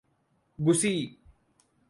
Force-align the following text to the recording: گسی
گسی 0.65 1.17